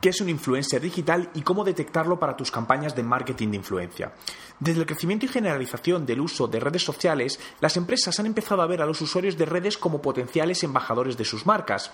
[0.00, 4.12] qué es un influencer digital y cómo detectarlo para tus campañas de marketing de influencia.
[4.58, 8.66] Desde el crecimiento y generalización del uso de redes sociales, las empresas han empezado a
[8.66, 11.92] ver a los usuarios de redes como potenciales embajadores de sus marcas.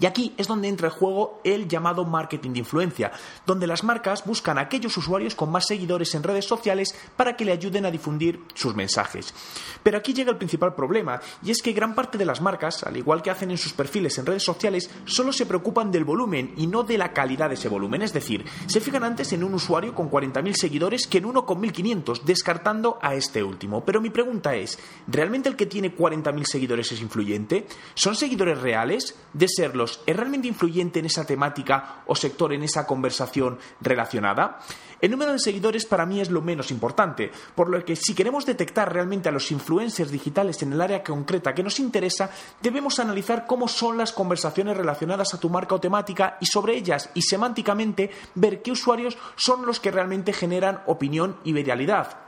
[0.00, 3.12] Y aquí es donde entra en juego el llamado marketing de influencia,
[3.46, 7.44] donde las marcas buscan a aquellos usuarios con más seguidores en redes sociales para que
[7.44, 9.34] le ayuden a difundir sus mensajes.
[9.82, 12.96] Pero aquí llega el principal problema, y es que gran parte de las marcas, al
[12.96, 16.66] igual que hacen en sus perfiles en redes sociales, solo se preocupan del volumen y
[16.66, 18.02] no de la calidad de ese volumen.
[18.02, 21.62] Es decir, se fijan antes en un usuario con 40.000 seguidores que en uno con
[21.62, 23.84] 1.500, descartando a este último.
[23.84, 27.66] Pero mi pregunta es, ¿realmente el que tiene 40.000 seguidores es influyente?
[27.94, 29.16] ¿Son seguidores reales?
[29.32, 29.48] De
[29.84, 34.58] ¿es realmente influyente en esa temática o sector, en esa conversación relacionada?
[35.00, 38.44] El número de seguidores para mí es lo menos importante, por lo que si queremos
[38.46, 43.46] detectar realmente a los influencers digitales en el área concreta que nos interesa, debemos analizar
[43.46, 48.10] cómo son las conversaciones relacionadas a tu marca o temática y sobre ellas y semánticamente
[48.34, 52.27] ver qué usuarios son los que realmente generan opinión y viralidad.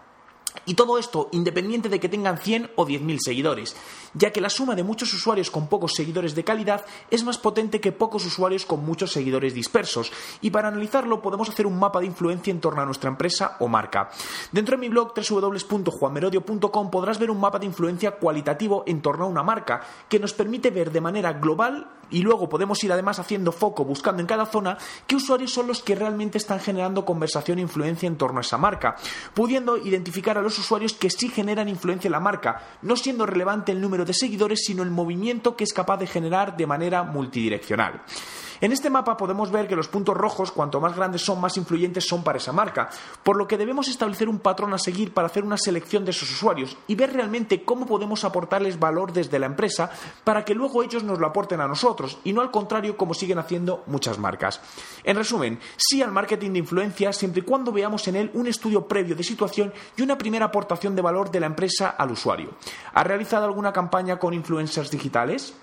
[0.67, 3.77] Y todo esto independiente de que tengan 100 o 10.000 seguidores,
[4.15, 7.81] ya que la suma de muchos usuarios con pocos seguidores de calidad es más potente
[7.81, 10.13] que pocos usuarios con muchos seguidores dispersos.
[10.41, 13.69] Y para analizarlo podemos hacer un mapa de influencia en torno a nuestra empresa o
[13.69, 14.11] marca.
[14.53, 19.29] Dentro de mi blog www.juanmerodio.com podrás ver un mapa de influencia cualitativo en torno a
[19.29, 23.53] una marca que nos permite ver de manera global y luego podemos ir además haciendo
[23.53, 27.63] foco buscando en cada zona qué usuarios son los que realmente están generando conversación e
[27.63, 28.97] influencia en torno a esa marca,
[29.35, 33.73] pudiendo identificar a los usuarios que sí generan influencia en la marca, no siendo relevante
[33.73, 38.03] el número de seguidores, sino el movimiento que es capaz de generar de manera multidireccional.
[38.61, 42.07] En este mapa podemos ver que los puntos rojos, cuanto más grandes son, más influyentes
[42.07, 42.91] son para esa marca,
[43.23, 46.31] por lo que debemos establecer un patrón a seguir para hacer una selección de esos
[46.31, 49.91] usuarios y ver realmente cómo podemos aportarles valor desde la empresa
[50.25, 53.39] para que luego ellos nos lo aporten a nosotros y no al contrario como siguen
[53.39, 54.61] haciendo muchas marcas.
[55.05, 58.87] En resumen, sí al marketing de influencia siempre y cuando veamos en él un estudio
[58.87, 62.51] previo de situación y una primera aportación de valor de la empresa al usuario.
[62.95, 65.55] ¿Ha realizado alguna campaña con influencers digitales?